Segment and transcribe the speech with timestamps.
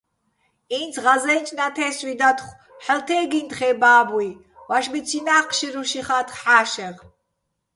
[0.77, 4.29] ი́ნც ღაზე́ნჭ ნათე́სვი დათხო̆, ჰ̦ალო̆ თე́გიჼ თხეჼ ბა́ბუჲ,
[4.69, 6.95] ვაშბიცინა́ ჴშირუშ იხათხ ჰ̦ა́შეღ.